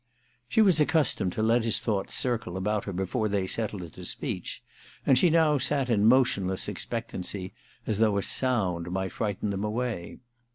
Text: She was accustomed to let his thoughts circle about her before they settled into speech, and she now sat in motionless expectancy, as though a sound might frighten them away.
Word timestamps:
She 0.47 0.63
was 0.63 0.79
accustomed 0.79 1.31
to 1.33 1.43
let 1.43 1.63
his 1.63 1.77
thoughts 1.77 2.15
circle 2.15 2.57
about 2.57 2.85
her 2.85 2.91
before 2.91 3.29
they 3.29 3.45
settled 3.45 3.83
into 3.83 4.03
speech, 4.03 4.63
and 5.05 5.15
she 5.15 5.29
now 5.29 5.59
sat 5.59 5.91
in 5.91 6.05
motionless 6.07 6.67
expectancy, 6.67 7.53
as 7.85 7.99
though 7.99 8.17
a 8.17 8.23
sound 8.23 8.89
might 8.91 9.11
frighten 9.11 9.51
them 9.51 9.63
away. 9.63 10.17